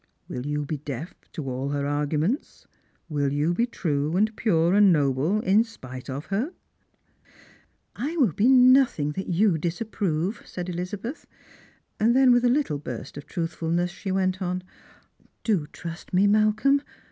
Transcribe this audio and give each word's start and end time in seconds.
Will 0.27 0.47
you 0.47 0.65
be 0.65 0.77
deaf 0.77 1.13
to 1.33 1.47
all 1.47 1.69
her 1.69 1.85
arguments? 1.85 2.65
Will 3.07 3.31
you 3.31 3.53
be 3.53 3.67
true 3.67 4.17
and 4.17 4.35
pure 4.35 4.73
and 4.73 4.91
noble 4.91 5.41
in 5.41 5.63
spite 5.63 6.09
of 6.09 6.25
her?"" 6.33 6.53
I 7.95 8.17
will 8.17 8.31
be 8.31 8.47
nothing 8.47 9.11
that 9.11 9.27
you 9.27 9.59
disapprove," 9.59 10.41
said 10.43 10.69
Elizabeth; 10.69 11.27
and 11.99 12.15
then 12.15 12.31
with 12.31 12.43
a 12.43 12.49
little 12.49 12.79
burst 12.79 13.15
of 13.15 13.27
truthfulness 13.27 13.91
she 13.91 14.11
went 14.11 14.41
on," 14.41 14.63
Do 15.43 15.67
trust 15.67 16.15
me, 16.15 16.25
Malcolm. 16.25 16.81